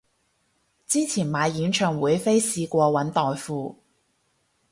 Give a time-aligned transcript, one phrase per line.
[0.87, 3.77] 之前買演唱會飛試過搵代付